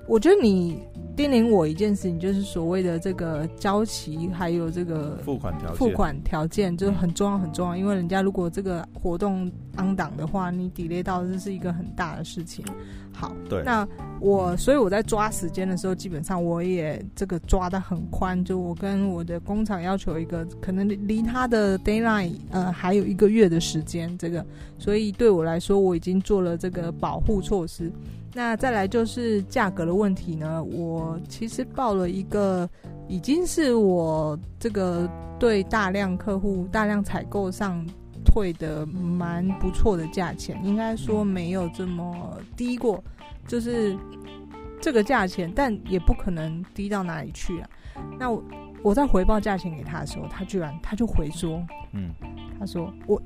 [0.08, 0.78] 我觉得你。
[1.18, 7.76] 叮咛我一件事情，就是所谓的这个交期，还有这个付款条件，付款条件就是很重要很重要。
[7.76, 12.64] 因为人家如果这个活动 on 档的话，你 delay 到这是一个很大的事情。
[13.12, 13.88] 好，对，那
[14.20, 24.46] 我所以我在抓时间的时候，基本上我也这个抓的很宽，就我跟我的工厂要求一个可能离他的 deadline 呃还有一个月的时间，这个，
[24.78, 27.92] 所以对我来说，我已经做了这个保护措施。
[28.38, 32.70] 那再来就是价格的问题呢，我其实报了一个
[33.08, 37.84] 已经是我这个对大量客户大量采购上
[38.24, 43.04] 退的蛮不错的价钱，应该说没有这么低过，
[43.48, 43.98] 就是
[44.80, 47.70] 这个价钱，但也不可能低到哪里去啊。
[48.20, 48.44] 那我
[48.84, 51.60] 我在回报价钱给他的时候，他居然他就回说，
[51.94, 52.14] 嗯，
[52.60, 53.20] 他说我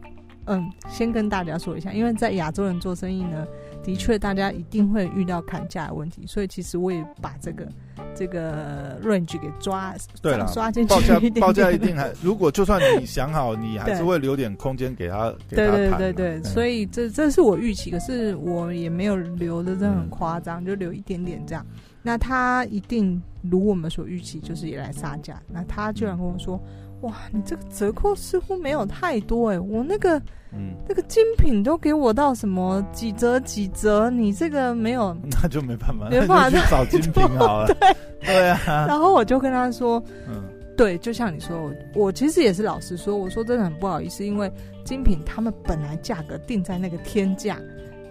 [0.46, 3.46] 嗯，先跟大家说一下，因为在亚洲人做生意呢，
[3.84, 7.68] 的确大家一定会遇到砍价的问题，所以其实我也把这个
[8.16, 21.66] 这个 range 给抓对了，刷进去报价报价一定还，如果就算你想好，你还是会留点空间给他，给他对对对对，所以这这是我预期，可是我也没有留的，真的很夸张，嗯、就留一点点这样。
[22.04, 25.42] 那他一定如我们所预期，就是也来杀价。
[25.52, 26.62] 那他居然跟我说。
[27.02, 30.20] 哇，你这个折扣似乎没有太多哎，我那个，
[30.54, 37.68] 嗯，那个精品都给我到什么几折几折，你这个没有， 那就没办法，没办法去找精品好了。
[37.68, 40.44] 对对啊， 然后我就跟他说，嗯，
[40.78, 44.52] 对，就像你说，我我其实也是老实说，我说真的很不好意思，因为
[44.84, 47.58] 精品他们本来价格定在那个天价，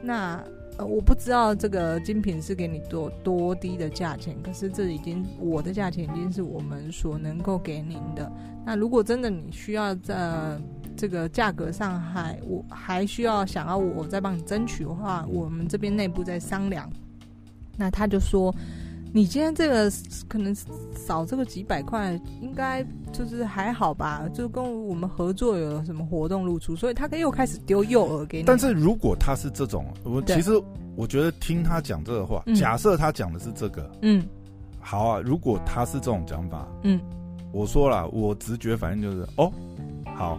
[0.03, 0.43] 那。
[0.89, 8.33] 我不知道这个精品是给你多多低的价钱，可是这已经我的价钱已经是我们所能够给您的。
[8.71, 10.57] 那如果真的你需要在
[10.97, 16.89] 这个价格上还我还需要想要我再帮你争取的话，我们这边内部再商量。
[17.77, 18.55] 那他就说。
[19.13, 19.91] 你今天这个
[20.29, 20.55] 可能
[20.95, 22.81] 少这个几百块，应该
[23.13, 24.23] 就是还好吧？
[24.33, 28.45] 就跟我们合作有什么活动露出，所以他又开始丢诱饵给你。
[28.45, 30.53] 但是如果他是这种，我其实
[30.95, 34.25] 我觉得听他讲这个话，嗯、假设他讲的是这个，嗯，
[34.79, 35.21] 好啊。
[35.21, 37.01] 如果他是这种讲法，嗯，
[37.53, 39.53] 我说了，我直觉反应就是哦，
[40.17, 40.39] 好，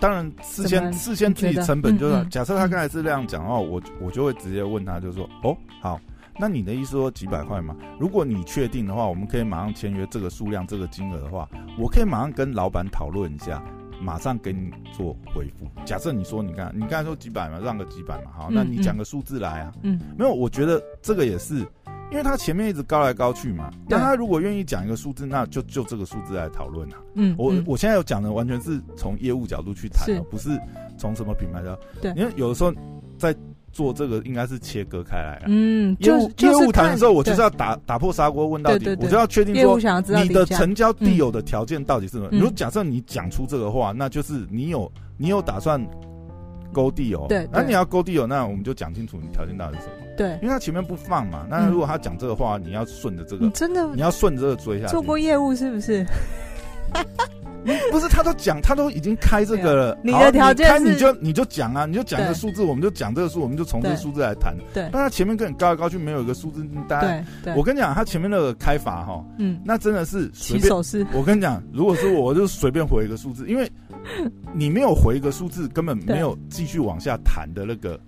[0.00, 6.00] 当然事先事先自己成本就是，嗯嗯、假设他刚才是这样讲的话，我我就会直接问他，就是说哦，好。
[6.36, 7.76] 那你的意思说几百块嘛？
[7.96, 13.62] 如果你确定的话，我们可以马上签约这个数量、这个金额的话，我可以马上跟老板讨论一下，
[14.00, 15.64] 马上给你做回复。
[15.84, 19.72] 假设你说你看你刚才说几百嘛，让个几百嘛，好，那你讲个数字来啊。
[19.82, 21.64] 嗯，没有，我觉得这个也是，
[22.10, 23.70] 因为他前面一直高来高去嘛。
[23.88, 26.96] 那他如果愿意讲一个数字，那就就这个数字来讨论啊。
[27.14, 30.50] 嗯，我我现在有讲的完全是从业务角度去谈，不是
[30.96, 31.78] 从什么品牌的。
[32.00, 32.72] 对，因为有的时候
[33.18, 33.34] 在。
[33.74, 35.46] 做这个应该是切割开来了。
[35.48, 39.76] 嗯，业务业务谈的时候，我就是要打打破砂锅问到底，我就要确定说
[40.22, 42.28] 你的成交地有的条件到底是什么。
[42.30, 45.84] 如果假设你讲出这个话，那就是你有你有打算
[46.72, 47.26] 勾地哦。
[47.28, 50.03] 对，那你要勾地哦，那我们就讲清楚你条件到底是什么。
[50.16, 51.46] 对，因为他前面不放嘛。
[51.48, 54.92] 那如果他讲这个话，你要顺着这个，真的你要顺着这个追下去。
[54.92, 56.04] 做过业务是不是？
[57.90, 59.98] 不是，他都讲，他都已经开这个了。
[60.02, 64.54] 你的条件是，开你就你就讲啊，你就讲一个数字，我们就讲这个数，我们就从这个数字来谈。
[64.74, 67.24] 对，但他前面跟你高来高去，没有一个数字，大家，
[67.56, 70.70] 我跟你讲，他前面那个开法哈，嗯，那真的是随便。
[71.14, 73.66] 我跟你讲，如果说我就随便回一个数字，因为
[74.52, 77.98] 你没有回一个数字，根本没有继续往下谈的那个。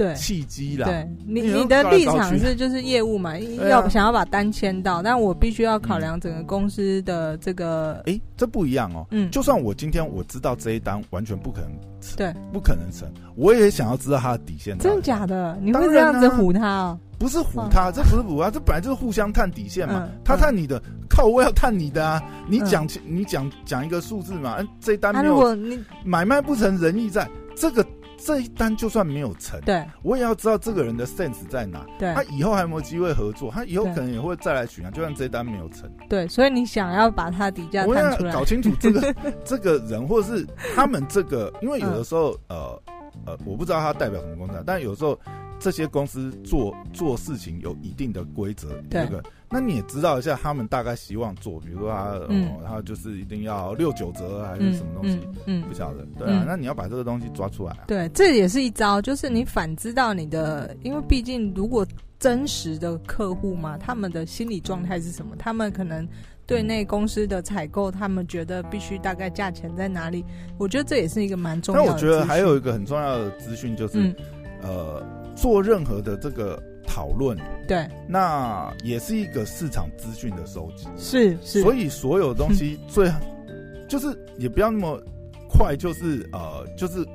[0.00, 0.86] 对，契机啦。
[0.86, 8.02] 对你，你的立场是就是业务嘛，要想要把单签到，但我必须要考量整个公司的这个。
[8.06, 9.06] 哎，这不一样哦。
[9.10, 11.72] 嗯，就算我今天我知道这一单完全不可能，
[12.16, 14.78] 对，不可能成，我也想要知道他的底线。
[14.78, 15.58] 真的假的？
[15.60, 16.98] 你会这样子唬他哦？
[17.18, 20.08] 不是唬他，这不是唬他，这本来就是互相探底线嘛。
[20.24, 22.22] 他探你的，靠，我要探你的啊！
[22.48, 24.56] 你讲，你讲讲一个数字嘛？
[24.60, 27.84] 嗯，这一单没有，你买卖不成仁义在，这个。
[28.24, 31.86] 这一单就算没有成，对，我也要知道这个人的 sense 在哪。
[31.98, 33.50] 对，他以后还有没有机会合作？
[33.50, 34.90] 他以后可能也会再来取啊。
[34.90, 42.82] 就算这一单没有成，对，所以你想要把他底价看出来，搞清楚这个 这个人，或者是他们这个，因为有的时候，呃
[43.26, 45.18] 呃，我不知道他代表什么公司，但有时候。
[45.60, 57.84] 这些公司做做事情有一定的规则，对这个，那你也知道一下，他们大概希望做，比如说他，嗯、哦，他就是一定要六九折还是什么东西，嗯，嗯嗯不晓得，对啊，嗯、那你要把这个东西抓出来啊。
[57.86, 61.86] 对，这也是一招，就是你反知道你的，因为毕竟如果
[62.18, 65.36] 真实的客户嘛，他们的心理状态是什么？
[65.38, 66.08] 他们可能
[66.46, 70.24] 对那公司的采购，他们觉得必须大概价钱在哪里？
[70.58, 71.86] 我觉得这也是一个蛮重要的。
[71.86, 74.14] 那我觉得还有一个很重要的资讯就是，嗯、
[74.62, 75.19] 呃。
[75.36, 77.38] 做任何的这个讨论，
[77.68, 85.00] 对，那也是一个市场资讯的收集，是是，所以所有东西 最，嗯、就是也不要那么
[85.48, 87.06] 快，就是呃，就是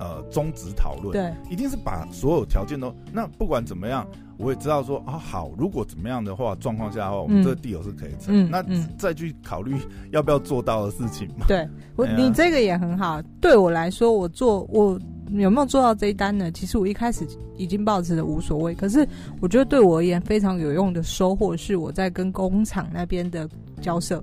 [0.00, 4.06] 呃，终止讨论，对，一定是把所有条件都，那不管怎么样，
[4.36, 8.64] 我也知道说啊，好，如果怎么样的话，状况下的话，我们这个 deal 是可以成，嗯、那
[8.98, 9.76] 再去考虑
[10.10, 11.46] 要不要做到的事情嘛。
[11.46, 14.98] 对，我、啊、你这个也很好，对我来说，我做我。
[15.34, 16.50] 有没有做到这一单呢？
[16.50, 19.06] 其实我一开始已经抱持的无所谓，可是
[19.40, 23.48] 我觉得对我而言非常有用的收获是我在跟工厂那边的
[23.80, 24.22] 交涉，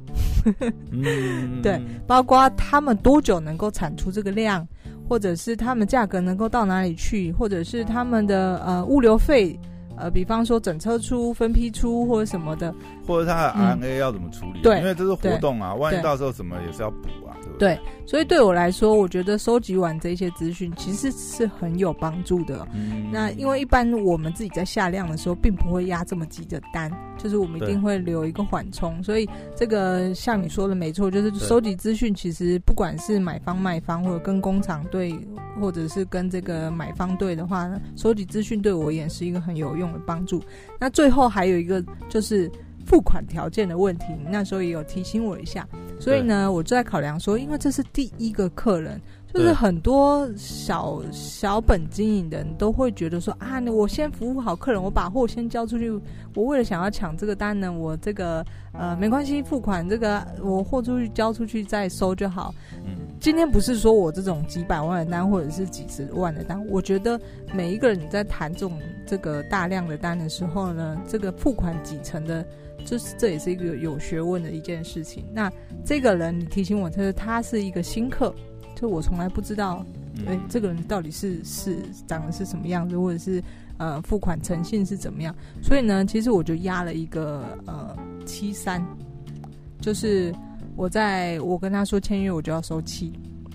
[0.91, 4.67] 嗯、 对，包括他们多久能够产出这个量，
[5.07, 9.57] 或者是他们价格能够到哪里去，或者是他们的呃物流费
[9.95, 12.73] 呃，比方说整车出、分批出或者什么的，
[13.07, 14.61] 或者他的 RNA 要怎么处理？
[14.61, 17.75] 对，因为这是活动啊，万一到时候什么也是要补啊，对不对？
[17.75, 22.67] 对，所以对我来说，我觉得收集完这些资讯其实是很有帮助的。
[22.73, 29.01] 嗯，那因为一般我们自己在下量的时候，并不会压这么急的单，就是我们一定会留一个缓冲。
[29.01, 35.13] 所以这个像你说的没错，就是收集资讯，其实不管是买方卖方，或者跟工厂对，
[35.59, 40.41] 或者是跟这个买方对的话，收集资讯对我也是一个很有用的帮助。
[40.79, 42.51] 那最后还有一个就是
[42.87, 45.67] 付款条件的问题，那时候也有提醒我一下。
[45.99, 49.01] 所以呢，我就在考量说，因为这是第一个客人，
[49.33, 55.91] 就是很多小小本经营的人都会觉得说啊，我先服务好客人，我把货先交出去，
[56.33, 62.53] 我为了想要抢这个单呢，我这个呃没关系，付款这个我货出去交出去再收就好。
[62.85, 67.19] 嗯，今天不是说我这种几百万的单或者是几十万的单，我觉得
[67.53, 72.45] 每一个人你在谈这种这个大量的单的时候呢，这个付款几成的。
[72.87, 75.25] 就是这也是一个有学问的一件事情。
[75.33, 75.51] 那
[75.83, 78.33] 这个人，你提醒我，他说他是一个新客，
[78.77, 79.85] 就我从来不知道，
[80.25, 83.43] 哎、欸，这个人到底是是长得是什么样子，或者是
[83.77, 85.35] 呃付款诚信是怎么样。
[85.61, 87.93] 所以呢，其实我就压了一个呃
[88.25, 88.81] 七三，
[89.81, 90.33] 就是
[90.77, 93.11] 我在我跟他说签约，我就要收七，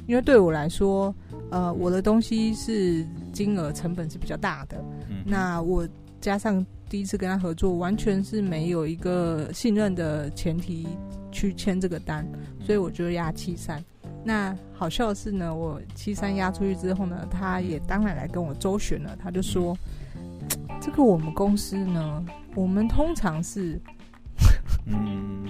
[0.07, 1.15] 因为对我来说，
[1.51, 4.85] 呃，我的东西是金额成本是比较大的，
[5.25, 5.89] 那我
[6.21, 6.63] 加上。
[6.93, 10.87] 第一次跟他合作，完全是没有一个信任的前提
[11.31, 13.83] 去签这个单，所以我就压七三。
[14.23, 19.17] 那好笑的是呢，我七三压出去之后呢，他也当然来跟我周旋了。
[19.17, 19.75] 他就说
[20.83, 22.23] ：“这个我们公司呢，
[22.55, 23.81] 我们通常是
[24.85, 25.47] 嗯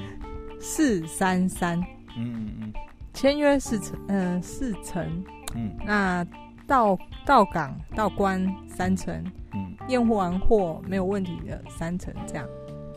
[0.61, 1.77] 四三三，
[2.17, 2.73] 嗯嗯，
[3.13, 5.25] 签约四成，嗯四成，
[5.57, 6.25] 嗯，那
[6.69, 9.21] 到到港到关三成。”
[9.89, 12.47] 验货完货没有问题的三层这样，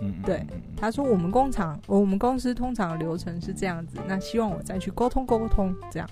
[0.01, 0.45] 嗯，对，
[0.77, 6.09] 他说我们工厂我们公司通常流程是这样子，那希望我再去沟通沟通这样，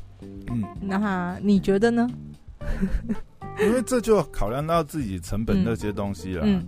[0.51, 2.09] 嗯，那你觉得呢？
[3.61, 6.65] 因为这就考量到自己成本那些东西了，嗯，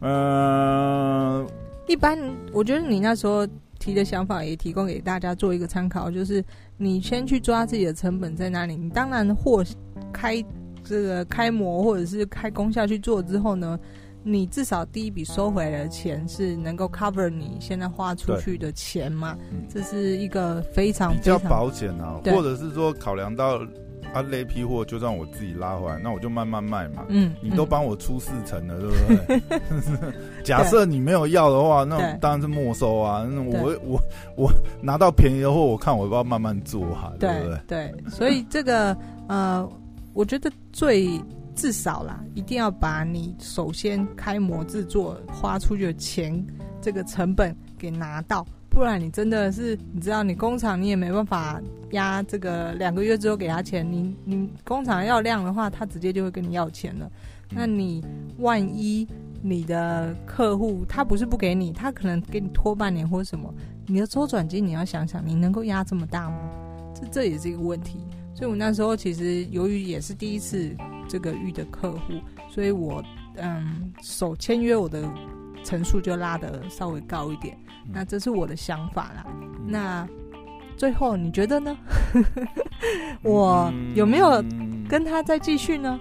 [0.00, 1.46] 呃，
[1.86, 2.18] 一般
[2.52, 3.46] 我觉得你那时候
[3.78, 6.44] 提的想法也提供给大家做一个参考，就是
[6.76, 9.64] 你先去抓自己的成本在哪里，你当然货
[10.12, 10.44] 开。
[10.88, 13.78] 这个开模或者是开工下去做之后呢，
[14.22, 19.36] 你至少第一笔收回来的钱是能够 cover 你现在花出去的钱嘛？
[19.68, 23.58] 这是一个非常比较保险啊，或者是说考量到
[24.14, 27.04] 啊，那批货就让我自己拉回来，那我就慢慢卖嘛。
[27.08, 30.12] 嗯，你都帮我出四成了，对不对？
[30.42, 33.28] 假设你没有要的话，那当然是没收啊。
[33.30, 34.00] 那我我
[34.36, 37.60] 我拿到便宜的货，我看我要慢慢做哈，对不对？
[37.66, 38.96] 对，所以这个
[39.28, 39.68] 呃。
[40.18, 41.08] 我觉得最
[41.54, 46.44] 至少啦，一定要把你首先开模制作花出去的钱
[46.80, 57.08] 这个成本给拿到，不然你真的是你知道，你工厂你也没办法压这个两个月之后给他钱，你你工厂要量的话，他直接就会跟你要钱了。
[57.48, 58.04] 那你
[58.38, 59.06] 万一
[59.40, 63.54] 你的客户他不是不给你，他可能给你拖半年或者什么，
[63.86, 66.50] 你的周转金你要想想，你能够压这么大吗？
[66.92, 68.00] 这这也是一个问题。
[68.38, 70.72] 所以我那时候其实由于也是第一次
[71.08, 72.12] 这个遇的客户，
[72.48, 73.02] 所以我
[73.34, 75.12] 嗯手签约我的
[75.64, 77.58] 层数就拉得稍微高一点，
[77.92, 79.26] 那这是我的想法啦。
[79.66, 80.08] 那
[80.76, 81.76] 最后你觉得呢？
[83.24, 84.40] 我有没有
[84.88, 85.98] 跟他再继续呢？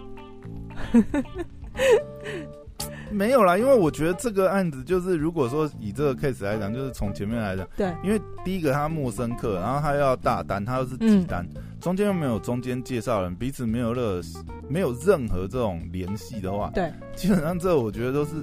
[3.11, 14.23] 没有啦，因为我觉得这个案子就是，如果说以这个 case 来讲，就是从前面来讲，对，因为第一个他陌生客，然后他要大单，他又是几单，嗯、中间又没有中间介绍人，彼此没有任
[14.69, 18.33] 没有任何这种联系的话，对，基本上这我觉得都是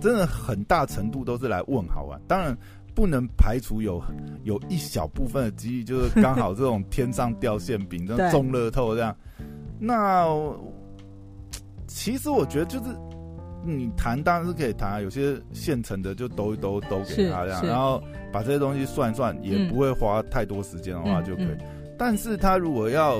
[0.00, 2.56] 真的很大程度都是来问好玩，当然
[2.94, 4.02] 不能排除有
[4.44, 9.16] 有一小部分的机遇，就是刚好这种天上掉馅饼，这种中乐透这样，
[9.78, 10.26] 那
[11.86, 12.84] 其实我觉得就是。
[13.64, 21.56] 你谈当然是可以谈，有些现成的就都都都给他这样，然后把这些东西算一算，也不会花太多时间的话就可以。
[21.98, 23.16] 但是他如果要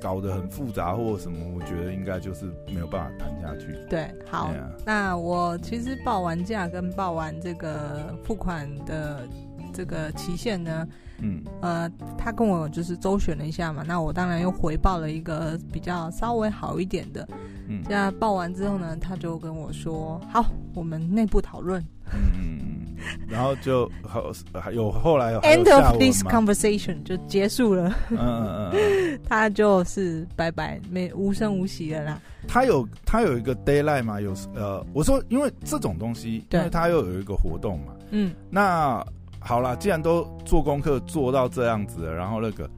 [0.00, 3.76] 搞得很复杂或什么，我觉得应该就是没有办法谈下去。
[3.88, 9.26] 对，好，啊、那我其实报完价跟报完这个付款的
[9.72, 10.86] 这个期限呢，
[11.20, 17.28] 嗯，呃，他跟我就是周旋了一下嘛，那我当然又回报了一个比较稍微好一点的。
[17.68, 22.86] 嗯，这样报完之后呢，他就跟我说：“好，我们内部讨论。”嗯，
[23.28, 27.94] 然后就后还有后来有 end of this conversation 就结束了。
[28.08, 32.18] 嗯嗯嗯，他就是拜拜，没无声无息的啦。
[32.46, 34.20] 他有他有一个 d a y l i g h t 嘛？
[34.20, 37.92] 有呃，我说因为这种东西，对，因为他又有一个活动嘛。
[38.10, 39.04] 嗯，那
[39.40, 42.68] 好啦，既然都做功课做到这样子了，然后那个。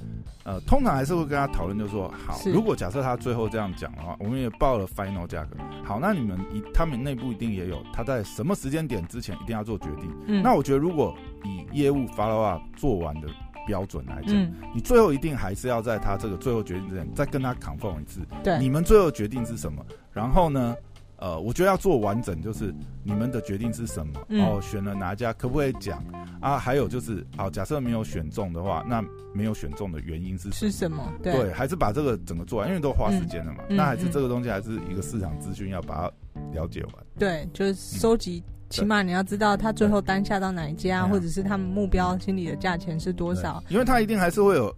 [0.43, 5.55] 呃，通常还是会跟他讨论，就是说，好，如果假设他最后这样讲的话，我们也报了 final 价格。
[5.85, 10.11] 好，那你们一他们内部一定也有他在什么时间点之前一定要做决定。
[10.27, 13.29] 嗯，那我觉得如果以业务 follow up 做完的
[13.67, 18.21] 标准来讲，嗯，你最后一定还是要在他这个最后决定之前再跟他 confirm 一次。
[18.43, 19.85] 对，你们最后决定是什么？
[20.11, 20.75] 然后呢？
[21.21, 24.21] 呃，我觉得要做完整，就是你们的决定是什么？
[24.31, 25.35] 嗯、哦，选了哪一家？
[25.35, 26.03] 可不可以讲
[26.41, 26.59] 啊？
[26.59, 29.05] 还有就是，好，假设没有选中的话，那
[29.35, 30.71] 没有选中的原因是什么？
[30.71, 31.13] 是什么？
[31.23, 33.59] 对，对，还是把这个整个做完，因为都花时间了嘛。
[33.69, 36.13] 嗯、那还是这个东西还是一个市场资讯，要把它
[36.55, 36.95] 了解完。
[37.19, 43.63] 对，就是收集，嗯、起码你要知道他最后单下到哪一家，或者是他们目标心里的价钱是多少。
[43.69, 44.75] 因为他一定还是会有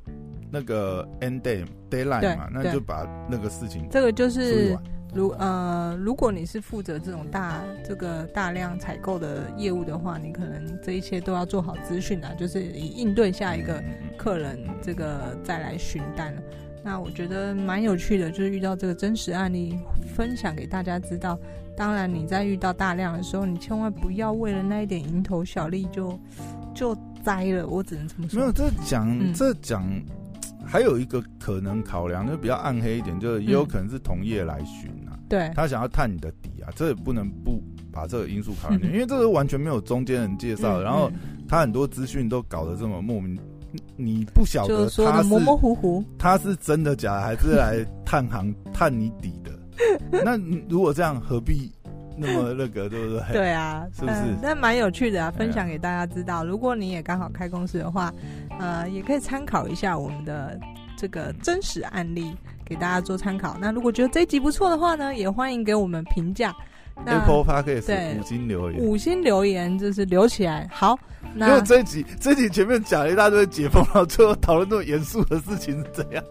[0.50, 4.76] 那个 end day deadline 嘛，那就把那个事情这个就是。
[5.14, 13.82] 如呃，如果你是负责这种大这个大量采购的业务的话，你可能这一切都要做好资讯啊，就是以应对下一个
[14.16, 16.34] 客人这个再来询单。
[16.84, 19.78] 那我觉得蛮有趣的，就是遇到这个真实案例，
[20.16, 21.38] 分享给大家知道。
[21.76, 26.18] 当然你在遇到大量的时候，你千万不要为了那一点蝇头小利就
[26.74, 27.66] 就栽了。
[27.66, 28.40] 我只能这么说。
[28.40, 29.84] 没有，这讲、嗯、这讲
[30.64, 35.18] 还有一个可能考量，就比较暗黑一点，就是也有可能是同业来寻啊。
[35.28, 41.10] 对，他想要探你的底啊，这也不能不把这个因素考虑， 因为这个完全没有中间人介绍，然后
[41.48, 43.38] 他很多资讯都搞得这么莫名，
[43.96, 49.52] 你不晓得他是模模糊糊，他是真的假的，还是来探行探你底的？
[50.24, 50.36] 那
[50.68, 51.72] 如果这样，何必
[52.22, 53.32] 那么那个，对不对？
[53.32, 54.14] 对啊， 是不是？
[54.40, 56.44] 那蛮有趣的啊，分享给大家知道。
[56.44, 58.12] 如果你也刚好开公司的话，
[58.58, 60.58] 呃，也可以参考一下我们的
[60.96, 62.34] 这个真实案例。
[62.64, 63.58] 给大家做参考。
[63.60, 66.54] 那如果觉得这一集不错的话呢，也欢迎给我们评价。
[67.04, 70.68] Apple Podcast 五星留言，五星留言就是留起来。
[70.72, 70.98] 好，
[71.34, 76.22] 那因为这一集这一集前面讲了一大堆解封，然后最后讨论这么严肃的事情是怎样？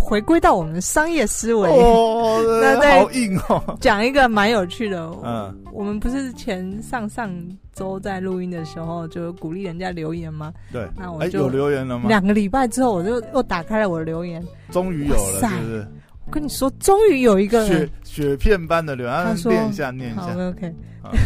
[0.00, 3.76] 回归到我们商业思维哦， 那好硬哦。
[3.80, 7.30] 讲一个蛮有趣的，嗯，我们不是前上上
[7.74, 10.52] 周在录音的时候就鼓励人家留言吗？
[10.72, 12.08] 对，那我就、欸、有留言了吗？
[12.08, 15.86] 两个礼拜之后，我就又打开了我的留言，终于有了，是不是？
[16.28, 20.74] 我跟你说，终于有一个雪雪片般的留言，他说念一下，念一下，OK，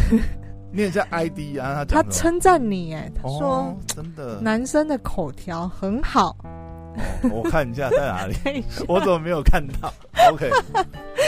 [0.70, 9.92] 念一下 ID 啊，他他称赞你，哎，他说、哦、真的，男生的口条很好、哦，我看一下在哪里， 我怎么没有看到
[10.30, 10.48] ？OK，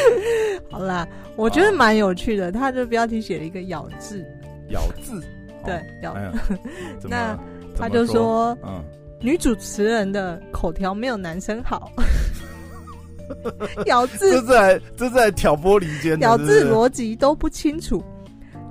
[0.70, 1.04] 好啦，
[1.34, 4.24] 我觉得蛮有趣的，他的标题写了一个咬字，
[4.68, 5.20] 咬字，
[5.64, 6.14] 对，咬
[6.46, 7.36] 字，那
[7.76, 8.80] 他就说，嗯，
[9.20, 11.90] 女主持人的口条没有男生好。
[13.86, 18.02] 咬字，这在这在挑拨离间，咬字逻辑都不清楚，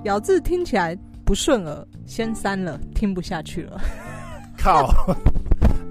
[0.03, 3.81] 咬字听起来不顺耳，先删了，听不下去了。
[4.57, 4.89] 靠！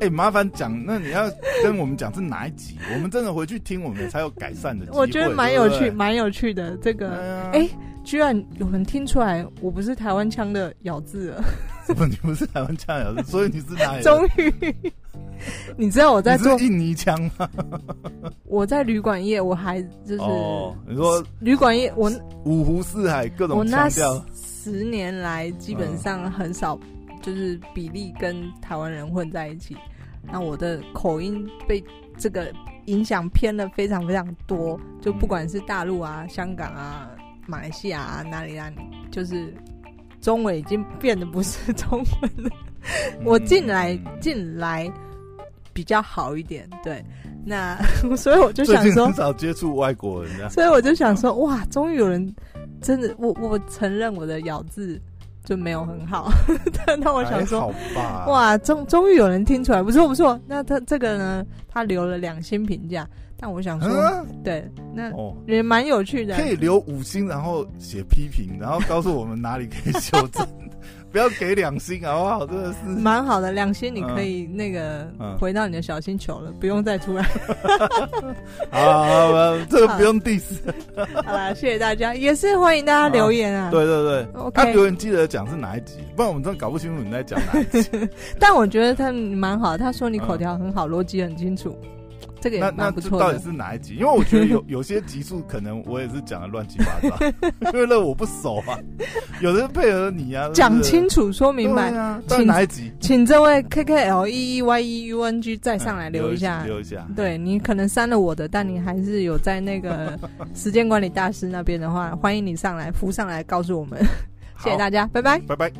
[0.01, 1.31] 哎、欸，麻烦讲，那你要
[1.63, 2.77] 跟我们讲是哪一集？
[2.93, 4.87] 我们真的回去听，我们才有改善的。
[4.93, 6.77] 我觉得蛮有趣，蛮有趣的。
[6.79, 7.11] 这个，
[7.53, 7.69] 哎、
[8.03, 11.45] 居然有人听出来，我不是台湾腔的咬字了。
[12.09, 14.03] 你不是台湾腔咬字，所以你是哪里？
[14.05, 14.75] 终于。
[15.77, 17.49] 你知道我在做印尼腔吗？
[18.45, 22.13] 我在旅馆业，我还就是、哦、你说旅馆业，我
[22.45, 23.57] 五湖四海各种。
[23.57, 26.79] 我那十年来基本上很少，
[27.23, 29.77] 就是比例跟台湾人混在一起。
[30.31, 31.83] 那我的口音被
[32.19, 32.53] 这个
[32.87, 37.11] 影响偏了非常非常多，就不管是大陆啊、香港啊、
[37.47, 38.77] 马来西亚啊哪里哪里，
[39.11, 39.53] 就是
[40.21, 42.51] 中文已经变得不是中文了。
[43.25, 44.93] 我进来进来。
[45.73, 47.05] 比较好一点，对，
[47.45, 47.77] 那
[48.17, 52.35] 所以我就想说，很少接触外国人，所以我就想说，哇，终于有人
[52.81, 55.01] 真的，我我承认我的咬字
[55.45, 56.31] 就没有很好，
[56.87, 57.73] 但那我想说，
[58.27, 60.39] 哇，终终于有人听出来，不错不错。
[60.47, 65.11] 那他这个呢，他留了两星评价，但我想说，嗯、对，那
[65.47, 70.47] 也蛮有趣的，可以留五星，然后写批评，然后告诉我们哪里可以修正。
[71.13, 72.47] 不要给两星好不好？
[72.47, 75.07] 真的是 蛮好的，两星你可以那个
[75.39, 77.23] 回到你的小星球了，不用再出来。
[78.73, 80.59] 好，好，这个不用 diss。
[81.23, 83.71] 好了，谢谢大家，也是欢迎大家留言啊。
[83.71, 87.91] 对对对，他留言记得讲是哪一集，不然我们真的搞不清楚你在讲哪一集。
[88.39, 91.77] 但我觉得他蛮好，他说你口条很好，逻辑很清楚。
[92.43, 93.25] 这个也蛮不错的。
[93.25, 93.95] 那这到底是哪一集？
[93.95, 97.17] 因为我觉得有 有些集数可能我也是讲的乱七八糟，
[97.73, 98.79] 因为那我不熟啊。
[99.41, 102.21] 有的是配合你啊，讲清楚说明白啊。
[102.29, 102.93] 请哪一集？
[103.01, 107.07] 请这位 K K L E E Y E U N G 再上来留一下，嗯、留一下。
[107.17, 110.19] 对，你可能删了我的，但你还是有在那个
[110.55, 114.05] 时间管理大师那边的话，欢迎你上来浮上来告诉我们。
[114.63, 115.73] 谢谢大家，拜拜，拜拜。